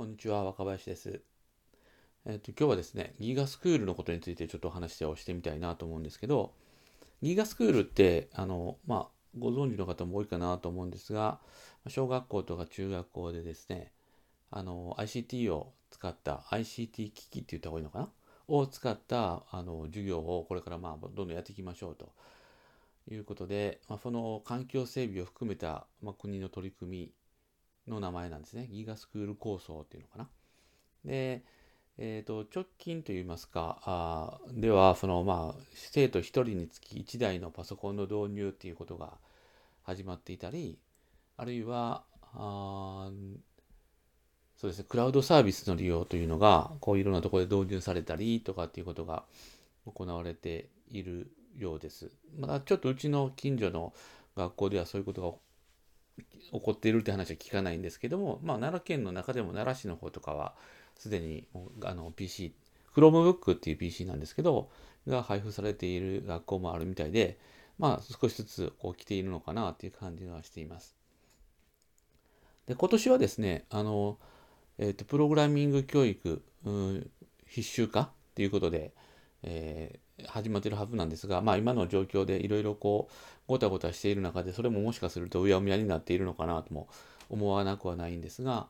[0.00, 1.20] こんにちは、若林です。
[2.24, 6.54] えっ、と、今日はですね、ギガスクールのことについてちょっとお話をしてみたいなと思うんですけど、
[7.20, 9.08] ギガスクールって、あの、まあ、
[9.38, 11.38] ご存知の方も多いかなと思うんですが、
[11.86, 13.92] 小学校とか中学校でですね、
[14.50, 18.08] あの、ICT を使った、ICT 機器って言った方がいいのかな？
[18.48, 22.10] を使ったあの授業をこれからまあどんどんやっていきましょうと
[23.10, 27.12] いうことで、まあ、その環境整備を含めた、まあ、国の取り組み
[27.90, 28.68] の名前なんですね。
[28.70, 30.28] ギガスクール構想っていうのかな。
[31.04, 31.44] で、
[31.98, 39.18] えー、と直近といいますかあではそのまあ生徒1人につき1台のパソコンの導入っていうことが
[39.82, 40.78] 始まっていたり
[41.36, 43.10] あるいはあ
[44.56, 49.24] そうですねクラウドサービスの利用というのがこういろんなところで導入されたりとかっていうことが
[49.84, 52.10] 行われているようです。
[52.38, 53.92] まだちょっとうちの近所の
[54.36, 55.36] 学校ではそういうことが
[56.20, 60.54] 起こっているって話は聞かないんですけども、まあ、奈良県の中でも奈良市の方とかは
[60.96, 61.46] すでに
[61.84, 62.54] あの PC、
[62.94, 64.70] Chromebook っていう PC なんですけど、
[65.06, 67.38] が配布されている学校もあるみたいで、
[67.78, 70.94] まあ少しずつこう来ているのかなっていう感じがしています。
[72.66, 74.18] で、今年はですね、あの、
[74.78, 77.10] え、ー、と、プログラミング教育、うん、
[77.46, 78.92] 必修化っていうことで、
[79.42, 79.98] え、
[80.28, 83.14] 始まってるはずなんですが、まあ今の状況でいろいろこう、
[83.46, 86.88] ごたごたしている中で、それももしかするとうやむやになっているのかなとも
[87.28, 88.68] 思わなくはないんですが、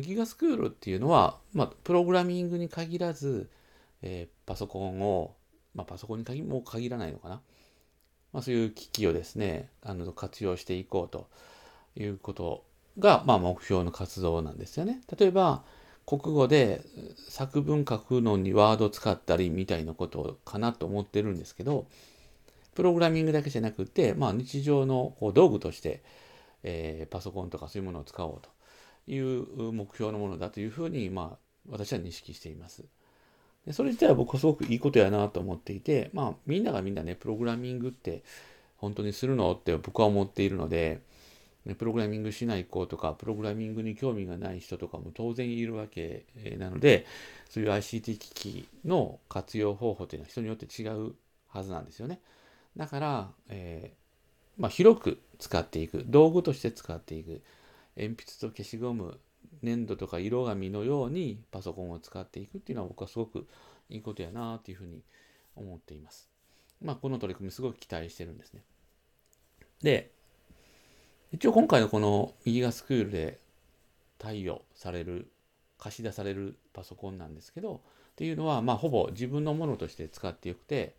[0.00, 3.50] ギガスクールっていうのは、まあ、プログラミングに限らず、
[4.00, 5.34] えー、パソコンを、
[5.74, 7.42] まあ、パソコンに限もう限らないのかな。
[8.32, 11.28] まあ、そういう機器をですね、あの活用していこうと
[11.94, 12.64] いうこと
[12.98, 15.02] が、まあ、目標の活動なんですよね。
[15.18, 15.64] 例えば、
[16.06, 16.82] 国語で
[17.28, 21.86] 作文書くのにワード使ったりみたいなことかなと思ってるんですけど、
[22.74, 26.02] プログラミングだけじゃなくて、まあ、日常のこう道具として、
[26.62, 28.50] えー、パソコンとかそういうものを使おうと
[29.06, 32.84] いう目標のものだというふうに、まあ、私は認識しています。
[33.66, 38.24] でそれ自体は僕はすごくいいことやなと思っていて、まあ、みんながみんなね、プログラミングって
[38.76, 41.00] 本当にするのって僕は思っているので、
[41.78, 46.26] プログラミングしない子とか、プログラミングに興味がない人とかも当然いるわけ
[46.58, 47.06] なので、
[47.48, 51.14] そういう ICT 機器の活用方法というのは人によって違う
[51.48, 52.20] はずなんですよね。
[52.76, 57.42] だから、えー、まあ、広く使っていく、道具として使っていく。
[57.96, 59.20] 鉛筆と消しゴム
[59.62, 63.46] 粘土とか色紙のようにパソコンを使っていくっていうのは僕はすごく
[63.90, 65.02] いいことやなっていうふうに
[65.56, 66.28] 思っています。
[66.80, 68.62] まあこの取り組みすごく期待してるんですね。
[69.82, 70.10] で、
[71.32, 73.38] 一応今回のこの右がスクールで
[74.18, 75.30] 貸与される、
[75.78, 80.94] 貸し出されるパソコンなんですけど、っていうのはまあほぼ自分のものとして使ってよくて、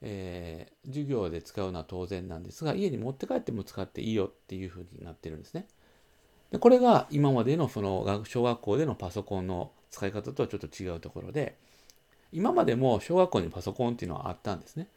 [0.00, 5.66] えー、授業で使うのは当然なんですが、家に持って帰っても使っていいよっていうふうになってるんですね。
[6.50, 11.56] でこれが今までのその小学校でのパソコンの使い方とはちょっと違うところで、
[12.32, 14.88] 今までも小学校にパソコンっていうのはあったんですね。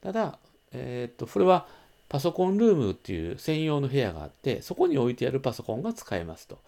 [0.00, 0.38] ただ、
[0.72, 1.68] えー、っと、それは
[2.12, 6.58] パソコンルームっていう専用の部屋があって、そこに置いてあるパソコンが使えますと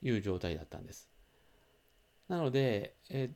[0.00, 1.10] いう状態だったんです。
[2.26, 3.28] なので、え、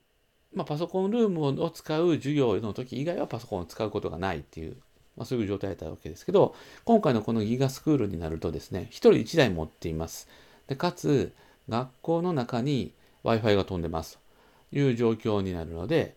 [0.55, 4.79] まあ、パソコンルームを使う授業の時以外はパソコンを使うことがないっていう
[5.15, 6.55] まあ、そういう状態だったわけですけど、
[6.85, 10.29] 今回のこのギガスクールになるとですね、1人1台持っています。
[10.69, 11.35] でかつ、
[11.69, 14.19] 学校の中に Wi-Fi が飛んでます
[14.73, 16.17] という状況になるので、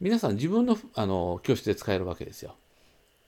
[0.00, 2.54] 皆さん自分のあの教室で使えるわけですよ。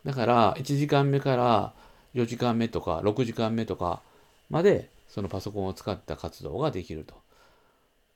[0.04, 1.74] だから、1時間目から
[2.14, 4.02] 4時間目とか6時間目とか
[4.50, 7.14] まで、そのパソコンを使った活動ができると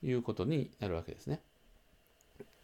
[0.03, 1.39] いうことになるわけですね。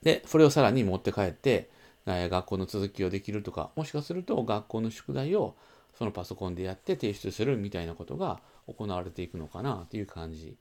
[0.03, 1.69] で、それをさらに持って帰って、
[2.05, 5.55] 学校の続きをできるとか、もしかすると学校の宿題を
[5.97, 10.55] そのパソコンでやって提出するみたいなことが行われていくのかなという感じ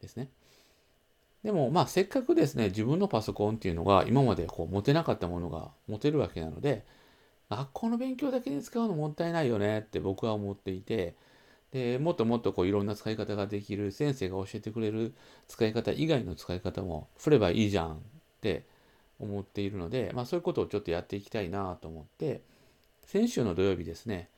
[0.00, 0.28] ですね。
[1.44, 6.84] でも、まあ、せっかくですね、自分のパソコンっていうのが今までこう持てなかったものが持てるわけなので、
[7.50, 11.16] 学校の勉強だけに使うのもったいないよねって僕は思っていて、
[11.72, 15.14] でもっともっとこういろんな使い方ができる先生が教えてくれる
[15.48, 17.98] 使い方以外の使い方も振ればいいじゃんっ
[18.40, 18.64] て
[19.20, 22.42] 思っているので、まあ、そういうことをちょっとやっていきたいなと思って
[23.06, 24.28] 先週の土曜日ですね、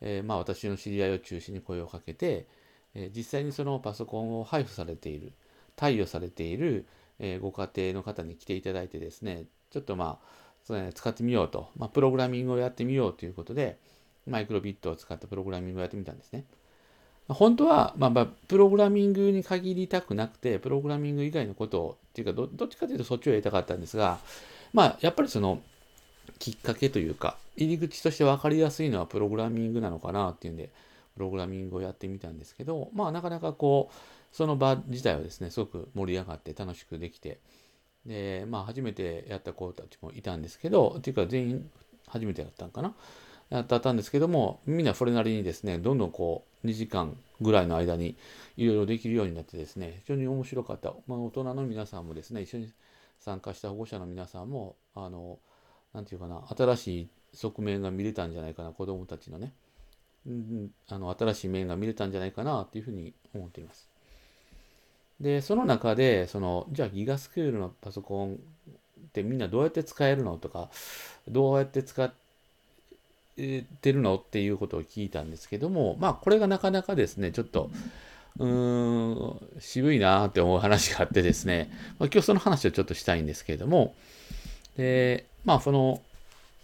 [0.00, 2.46] えー、まあ私の知り合いを中心に声をかけて、
[2.94, 5.32] えー、実際にそのパソコンを配布されている
[5.74, 6.86] 貸与されている、
[7.18, 13.78] えー、ご家庭の方に来ていただいてですねちょっとまあそれ、ね、使ってみようと、まあ、プログラミングをやってみようということで
[14.26, 16.44] マイクロビットを使ったプログラミングをやってみたんですね。
[17.28, 24.18] 本当は、まあ、プログラミングに限りたくなくて、プログラミング以外のことを、っていうかど、どっちかというとそっちをやりたかったんですが、
[24.72, 25.60] まあ、やっぱりその、
[26.38, 30.70] きっかけというか、入り口として分かりやすいのはプログラミングなのかなっていうんで、
[31.14, 33.94] プログラミングをやってみたんですけど、まあ、なかなかこう、
[34.36, 37.38] その場自体はですね、すごく盛り上がって楽しくできて、
[38.06, 41.70] で、まあ初めてやった子たちもいたんですけど、っていうか全員
[42.06, 42.94] 初めてやったんかな。
[43.50, 48.16] やったんですけども、みんなそれなりにですね、どんどんこう2時間ぐらいの間に
[48.56, 50.94] いろいろできるようになってですね、非常に面白かった。
[51.06, 52.72] まあ大人の皆さんもですね、一緒に
[53.20, 55.38] 参加した保護者の皆さんも、あの、
[55.92, 59.52] なんていうかな、新しい側面が見れたんじゃないかな、子供たちのね。
[60.26, 63.88] うん、あの新しい面が見れたんじゃないかなっていうふうに思っています。
[65.20, 68.36] で、その中で、その、じゃあギガスクールのパソコンっ
[69.12, 70.68] てみんなどうやって使えるのとか、
[71.28, 72.12] どうやって使っ
[73.36, 77.70] てるのっていうことを聞いたんですけども、まあこれがなかなかですね、ちょっと、
[78.38, 83.94] うーん、渋いなーって思う話があってですね、まあ、今日その話をちょっとしたいんですけれども、
[84.76, 86.02] で、まあその、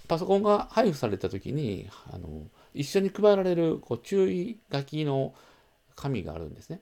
[0.08, 2.28] パソコンが配布された時に、あの、
[2.74, 5.32] 一緒に配られるこう注意書きの
[5.96, 6.80] 紙があるんですね。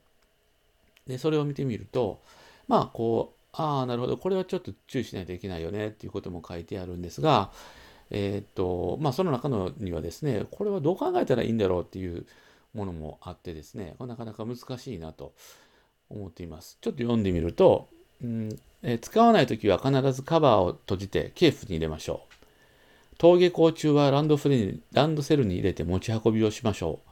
[1.07, 2.21] で、それを見てみると、
[2.69, 7.51] まあ、こう、ああ、なるほど、これはちょっと注意しないといけないよねっていうことも書いてあるんですが、
[8.11, 12.27] えー、っと、まあ、その中のにはですね、これはどう考えたらいいんだろうっていう
[12.75, 15.33] ものもあってですね、なかなか難しいなと
[16.09, 16.79] 思っています。
[16.81, 17.89] ちょっと読んでみると、
[18.23, 22.35] うんえー、使わないときは必ずカバーを閉じてケースに入れましょう。
[23.21, 27.10] 登下校中はランドセルにランドセルに入れて持ち運びをしましょう。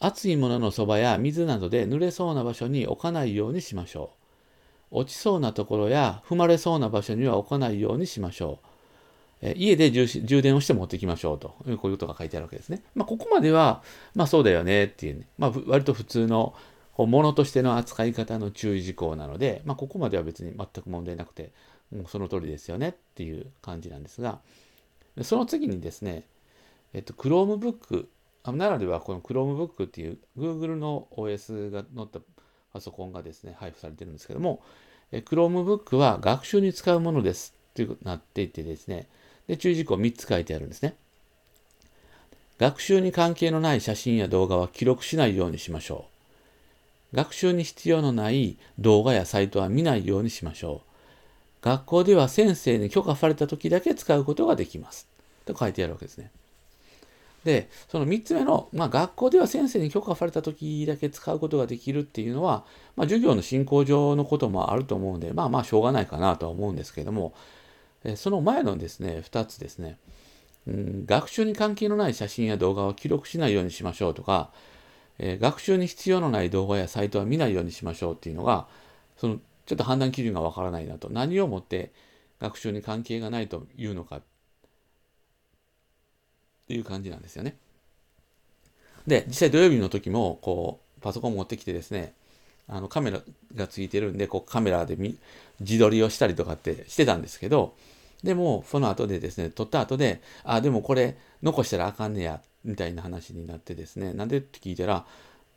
[0.00, 4.14] 熱いもののそばや水などで濡れそうな場所に置かないようにしましょ
[4.90, 5.00] う。
[5.02, 8.66] 落ちそうなところや踏まれそうな場所には置かないようにしましょう。
[9.42, 11.48] え家で充電をして持ってきましょうと。
[11.48, 12.82] こういうことが書いてあるわけですね。
[12.94, 13.82] まあ、ここまでは、
[14.14, 15.28] まあそうだよねっていうね。
[15.38, 16.54] まあ割と普通の
[16.96, 21.52] ものとしての扱い方の注意事項なので、まあここまでは別に全く問題なくて、
[21.94, 24.40] もうその通りですよねっていう感じなんですが、
[25.22, 26.24] その次にですね、
[26.92, 28.06] えっと、Chromebook、
[28.44, 32.20] 奈良ではこの Chromebook っていう Google の OS が載った
[32.72, 34.62] パソコンがですね、配布されてるんですけども、
[35.12, 39.08] Chromebook は学習に使うものですというなっていてですね、
[39.46, 40.94] で注意事項3つ書いてあるんですね。
[42.58, 46.06] 学習に関係のない写真や動画は記録しないようにしましょ
[47.12, 47.16] う。
[47.16, 50.90] 学習に必要のない動画やサイトは見ないようにしましょう。
[51.62, 55.08] 学校では先生に許可された時だけ使うことができます。
[55.44, 56.30] と書いてあるわけですね。
[57.44, 62.64] で、その3つ目の、まあ、学校では先生に許可された時だけ使うことができるっていうのは、
[62.96, 67.34] まあ、授業の進行上のこともあると思うんで、まあまあしょうがないかなとは思うんですけども、
[68.16, 69.98] その前のですね、2つですね、
[70.66, 74.50] うん、学習に関係のない写真や動画を記録しないようにしましょうとか、
[75.18, 78.66] えー、学習に必要のない動画やサイトは見ないようにしましょうっていうのが、
[79.16, 81.08] そのちょっと判断基準がわからないなと。
[81.10, 81.92] 何をもって
[82.40, 84.20] 学習に関係がないというのか
[86.70, 87.56] ていう感じなんですよね。
[89.04, 92.14] で、実際土曜日の時も、こう、パソコン持ってきてですね、
[92.68, 93.20] あのカメラ
[93.56, 94.96] がついてるんで、こうカメラで
[95.58, 97.74] 自撮りをしたりとかってしてたんですけど、
[98.22, 105.04] でも、その後でですね、撮った後で、あ、でもこれ残したらあかんねや、みたいな話になってですね、なんでって聞いたら、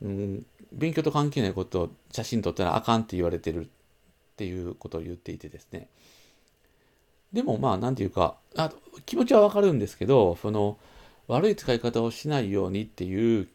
[0.02, 3.68] うん、勉強と関係ないことを写真撮ったらあかんって言われてるっ
[4.36, 5.90] ていうことを言っていてですね。
[7.34, 8.72] でもまあ何て言うかあ
[9.06, 10.78] 気持ちはわかるんですけどその
[11.28, 13.48] 悪い使い方をしないようにっていう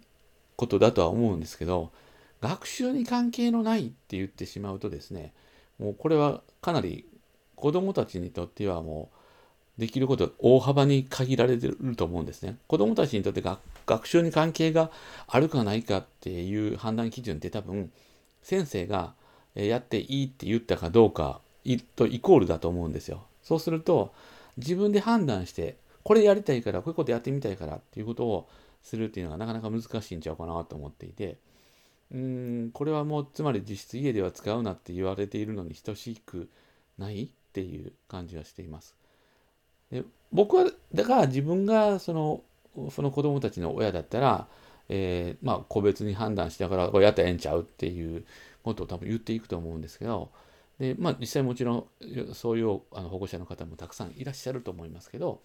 [0.56, 1.91] ことだとは思うんですけど
[2.41, 5.32] 学習に関係のないって言ってしまうとですね
[5.79, 7.05] もうこれはかなり
[7.56, 12.56] 子どもたちにとってはもうできること大幅に限られてると思うんですね。
[12.67, 13.44] 子どもたちにとって
[13.87, 14.91] 学習に関係が
[15.29, 17.93] あるかないかっていう判断基準って多分
[18.43, 19.15] 先生が
[19.55, 21.41] やっていいって言ったかどうか
[21.94, 23.22] とイコールだと思うんですよ。
[23.44, 24.13] そうすると
[24.56, 25.77] 自分で判断して
[26.08, 28.48] これやりたいからこういうことやってみたいからっていうことを
[28.82, 31.36] するっていうのがなかなか難しいんちゃうかなと思っていて
[32.10, 36.48] うんこれはもうつまり実質家では使うなって言われているのに等しく
[36.96, 38.96] ないっていう感じはしています。
[39.91, 42.41] で僕はだから自分がその
[42.91, 44.48] その子供たちの親だったら、
[44.88, 48.24] えー、まあ個別に判断しながらこれやったらええんちゃうっていう
[48.62, 50.31] ことを多分言っていくと思うんですけど、
[50.79, 51.84] でまあ、実際もちろん
[52.32, 55.43] そういうあの保護者の方もたくさんいらっしゃると思いますけど、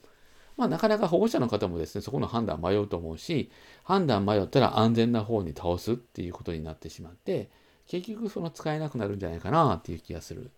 [0.58, 3.52] まあ、なかなか保護者の方もですねそこの判断迷うと思うし
[3.84, 7.50] 判断迷ったら安全な方に倒すっていうことになってしまって
[7.88, 10.52] 結局その使えなくなるんじゃないかなっていう気がする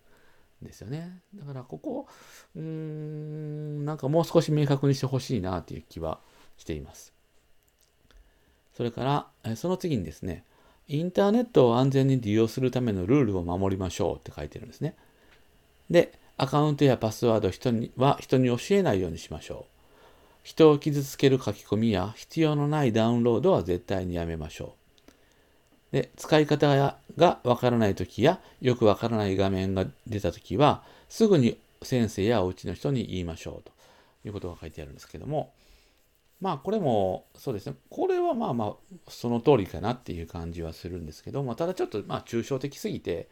[0.62, 2.06] んですよねだからここ
[2.54, 6.20] うーんなんかもう少し明確にしてほしいなっていう気は
[6.58, 7.12] しています
[8.76, 10.44] それからその次にですね
[10.88, 14.94] インターネットを安全に利用するためのルールを守りましょうって書いてるんですね。
[15.90, 19.75] で、アカウントやパスワード人には人に教えないようにしましょう。
[20.46, 24.76] 人を傷つける書き込みや必要のないダウンロードは絶対にやめましょ
[25.90, 25.92] う。
[25.92, 26.68] で、使い方
[27.16, 33.72] がわからないときや、よくわからない画面が出たときは、すぐに先生やお家の人に言いましょうと。
[34.24, 35.52] いうことが書いてあるんですけども、
[36.40, 38.74] まあこれもそうですね、これはまあまあ
[39.08, 43.28] その通りかなっていう感じはするんですけども、ただちょっとまあ抽象的すぎて、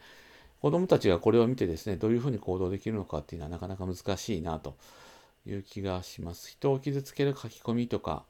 [0.61, 4.77] 子供たちがこれを見てですね、どういうふうに行動できるのかっていうのはなかなか難しいなと。
[5.47, 6.51] いう気がします。
[6.51, 8.25] 人を傷つける書き込みとか、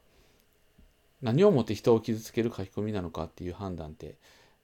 [1.21, 4.15] 何をもって人を傷つける書き込みなのかっていう判断って、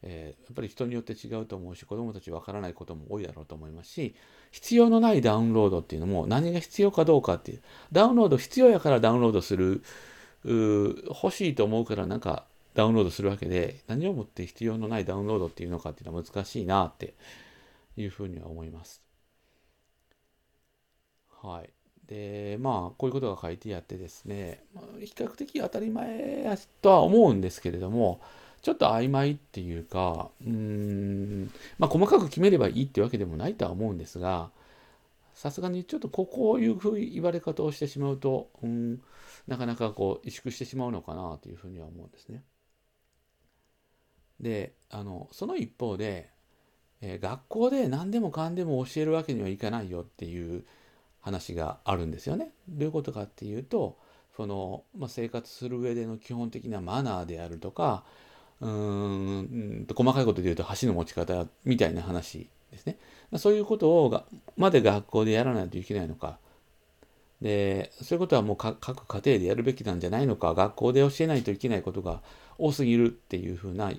[0.04, 4.16] えー、やっぱり人によって違うと思うし子どもたちわからないことも多いだろうと思いますし
[4.52, 9.84] 必要のないダウンロードっていうのも何が必要かどうかっていうダウンロード必要やからダウンロードする
[10.44, 17.14] 欲しいと思うからなんかダウンロードするわけで何をもって必要のないダウンロードっていうのかっていうのは難しいなって
[17.96, 19.02] いうふうには思います。
[21.44, 21.70] はい。
[22.12, 24.66] でまあこういうことが書いてあってですね、
[25.00, 28.20] 比較的当たり前やとは思うんですけれども
[28.62, 34.50] ちょっと曖昧っていうかうーんまあ細かく決めればいいってわけでもないとは思うんですが
[35.34, 39.02] さすがにちょっとここいうふうに言われ方をしてしまうと、うん、
[39.48, 42.44] なかなかこう萎縮してしまうのかなというふうには思うんですね。
[44.42, 46.30] であのその一方で、
[47.00, 50.66] えー、学校で何でもかんでも教えるわけにはいかないよっていう
[51.22, 52.52] 話があるんですよね。
[52.68, 53.98] どういうことかっていうと
[54.36, 58.04] その、まあ、生活する上での基本的なマナーであるとか
[58.60, 62.98] うーん細かいことで言うと箸の持ち方みたいな話ですね。
[63.38, 64.26] そういうことをが
[64.58, 66.38] まで学校でやらないといけないのか。
[67.42, 72.22] でそういうことはもう各家庭でやるべきなんじゃないのか学校で教えないといけないことが
[72.60, 73.92] 多すぎるっていうふうな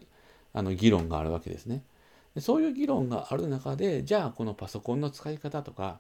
[0.53, 1.83] あの議論があるわけですね。
[2.37, 5.99] でそういう議論がある中でじゃあこのパソコンの使い方とか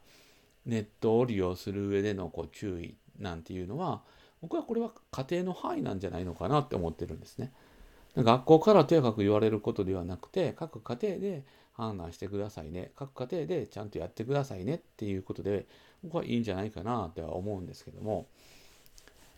[0.67, 4.03] ネットを利用する上でのこう注意なんていうのは
[4.41, 7.53] 僕はこれは家庭の範囲なんじゃないのかなって思ってるんですね。
[8.17, 15.67] 学校からとやかく言われることではなくて各家庭で判断してくださいね各家庭でちゃんとやってくださいねっていうことで
[16.05, 18.27] 僕はいいんじゃないかなとは思うんですけども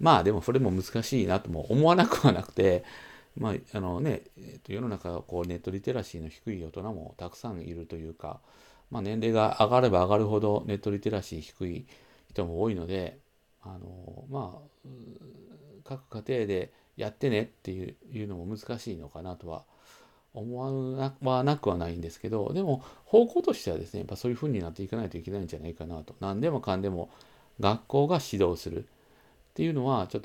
[0.01, 2.85] まあでもそれも難しいなとも思わなくはなくて
[3.37, 8.41] まああのね、えー、と世の中こうネットリテラシーの低い大人もたくさんいるというか
[8.95, 11.87] まあ、年齢が上がれば上がるほどネットリテラシー低い
[12.31, 13.19] 人も多いので、
[13.61, 14.89] あのまあ、
[15.83, 19.65] 各家庭でやってねっていうのも難しいのかなとは
[20.33, 26.15] 思わなくはないんですけど、でも方向としてはですね、やっぱそういうふうになっていかないといけないんじゃないかなと。
[26.21, 27.11] 何でもかんでも
[27.59, 28.87] 学校が指導するっ
[29.55, 30.23] ていうのは、ちょっ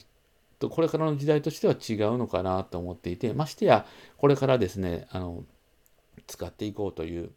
[0.59, 5.43] とこれからの時代としては違うのかなと思っていて、ましてや、これからですね、あの、
[6.27, 7.31] 使っていこうという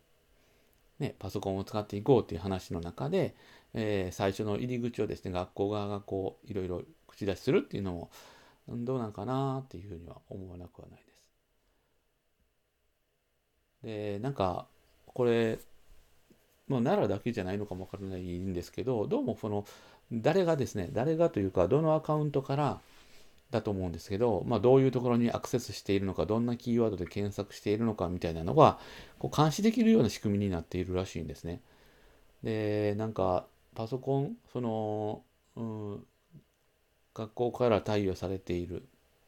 [1.03, 3.35] ね、パソコンを使っていこうという話の中で、
[3.75, 8.11] えー、最初の入り口をですね、学校側がこう、いろいろ口出しするっていうのも、
[8.69, 11.13] どうなんかなっていうふうには思わなくはないで
[13.83, 13.87] す。
[13.87, 14.67] で、なんか、
[15.07, 15.59] これ、
[16.69, 19.67] もう奈良だけじゃないのかもわからないんですけど、どうもその、
[20.13, 22.81] 誰がですね、誰がというか、どのアカウントから、
[23.53, 28.81] だと思うんですけど、まあ、どういうところにアクセスしているのか、どんなキーワードで検索しているのかみたいなのが、
[29.23, 31.61] こう監視できるような仕組みになっているらしいんですね。
[32.43, 35.23] で、なんか、パソコン、その、
[35.55, 36.05] うん、
[37.15, 38.85] 学校から貸与されている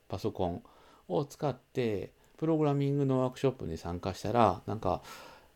[0.08, 0.62] パソコン
[1.06, 5.00] を使って、プログラミングのワークショップに参加したら、なんか、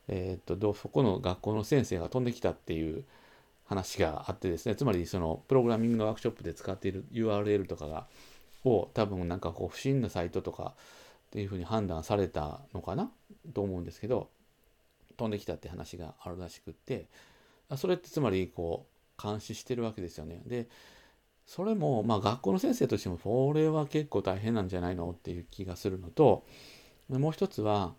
[0.07, 3.03] えー、っと、そこの学校の先生が飛んできたっていう
[3.65, 8.07] 話があってですね、つまりそのプログラミングのワークショップで使っている URL とかが
[8.65, 10.75] を多分なんかこう不審なサイトとか
[11.29, 13.11] っていうふうに判断されたのかな？
[13.53, 14.31] と思うんですけど
[15.19, 17.07] 飛んできたって話があるらしくって
[17.77, 18.87] それってつまりこ
[19.19, 20.41] う監視してるわけですよね。
[20.47, 20.69] で
[21.45, 25.11] それもまあ学校の先生としてもそれは結構大変なんじゃないの？
[25.11, 26.47] っていう気がするのと
[27.11, 27.95] もう一つは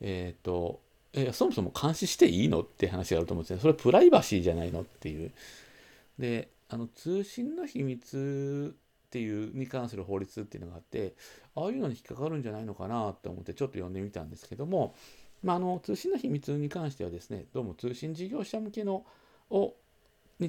[0.00, 0.80] えっ、ー、と
[1.12, 2.62] えそもそも監視していいの？
[2.62, 3.60] って話があると思うんですね。
[3.60, 4.80] それプライバシーじゃないの？
[4.80, 5.30] っていう。
[6.18, 8.74] であの通信の秘密
[9.14, 11.14] っていうに関する法律っていうのがあって
[11.54, 14.96] ああいうのに引っかかるんじゃないのかなって思ってちょっと読んでみたんですけども、
[15.44, 19.04] まあ、あの通信の秘密に関してはですねどうも通信事業者向けの
[19.50, 19.74] を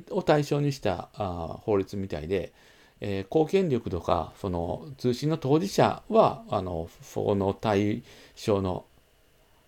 [0.09, 2.53] を対象にしたあ法律みたいで、
[3.01, 8.01] えー、公権力とかその通信の当事者はあのその対
[8.35, 8.85] 象の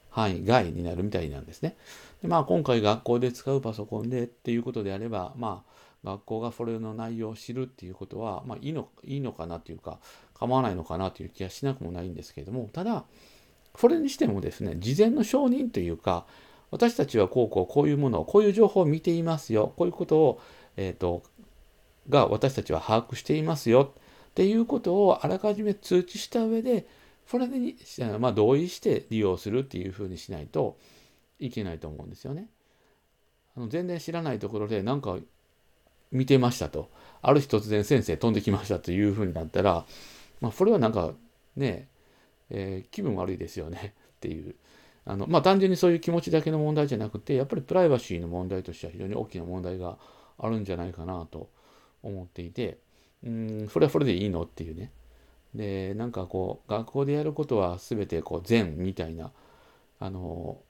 [0.09, 1.77] 範囲外になるみたいなんですね。
[2.23, 9.99] でまあ今回学校で使うパソコンでっていうことであればまあ学校がそれの内容を知るっていうことは、まあ、いいのいいのかなというか
[10.33, 13.03] 構わないのかなという気がしなくもないんですけれどもただ
[13.75, 16.25] それにしてもですね事前の承認というか
[16.71, 20.41] 私たちはこうこうこういうものをこういう情報を見ていますよこういうことを、
[20.75, 21.23] えーと、
[22.09, 26.85] が私たちは把握していますよっていうことをあらかじめ通知した上で
[27.25, 27.75] それに、
[28.19, 30.77] まあ、同意して利用するっていうふうにしないと
[31.39, 32.47] いけないと思うんですよね。
[33.55, 35.17] あの全然知らないところでなんか
[36.11, 36.89] 見てましたと。
[37.21, 39.85] ある日突然先生飛んできましたというふうになったら、
[40.41, 41.13] まあ、それはなんか
[41.55, 41.87] ね、
[42.49, 44.55] えー、気分悪いですよね っていう。
[45.05, 49.97] あのまあ、単純にそういう気持ちだけの問題じゃなくて、やっぱりプライバシーの問題としては非常に大きな問題が
[50.37, 51.49] あるんじゃないかなと
[52.03, 52.77] 思っていて、
[53.23, 54.91] うん、それはそれでいいのっていうね。
[55.55, 59.31] で、なんかこう、学校でやることは全てこう善みたいな、
[59.99, 60.61] あの、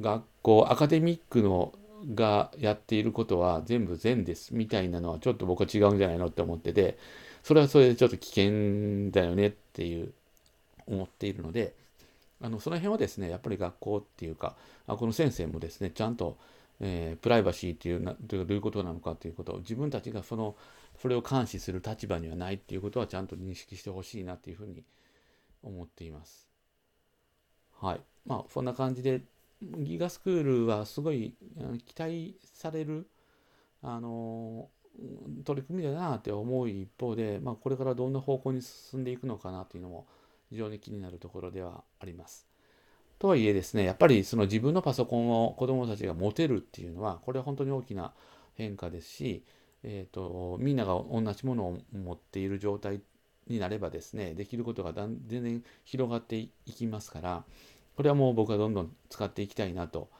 [0.00, 1.72] 学校、アカデミックの
[2.14, 6.98] がやっていることは全部善ですみたいなのはちょっと僕は違うんじゃないのって思ってて、
[7.42, 10.12] それはそれでちょっと危険だよねっていう
[10.86, 11.74] 思っているので、
[12.40, 14.56] あのその辺はですね、やっぱり学校っていうか、
[14.86, 16.36] あこの先生もですね、ちゃんと、
[16.80, 20.56] えー、プライバシーっていうなどういうことなのかっていうことを自分たちがその
[21.00, 24.82] それを監視する立場にはないっていうことはちゃんと認識してほしいなっていうふうに
[25.62, 26.48] 思っています。
[27.80, 28.00] はい。
[28.26, 29.20] まあそんな感じで
[29.78, 31.34] ギガスクールはすごい
[31.86, 33.08] 期待される
[33.82, 34.68] あの
[35.44, 40.06] 取り組みだなって思う一方で、まあ、これからどんな方向に進んでいくのかなっていうのも
[40.50, 42.46] 非常に気になるところではあります。
[43.18, 48.12] とはいえですね、やっぱりその自分のパソコンを子どもたちが持てるっていうのは、これは本当に大きな
[48.54, 49.44] 変化ですし、
[49.82, 53.00] えーと、みんなが同じものを持っている状態
[53.46, 57.44] になればですね、できることが全然広がっていきますから、
[57.96, 60.10] これはもう僕はどんどん使っていきたいなと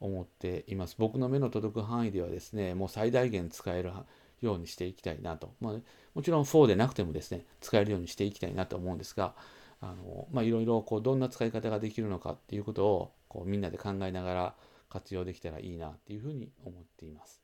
[0.00, 0.96] 思っています。
[0.98, 3.92] 僕の目の届く範囲ではですね、もう最大限使える
[4.40, 5.54] ようにしていきたいなと。
[5.60, 5.74] まあ、
[6.14, 9.34] もちろん4でなくてもですね、使えるようにしていきたいなと思うんですが、
[9.80, 14.54] あのまあ、いろいろこうどんな使い方ができるのかっていうことをこうみんなで考えながら
[14.88, 17.42] 活用できたらいいなっていうふうに思っています。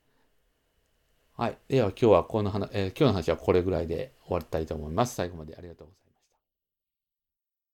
[1.37, 1.59] はい。
[1.69, 5.15] では今日はこの話、えー、今日の話はこれぐらいで終わりたいと思います。
[5.15, 6.08] 最後までありがとうございます。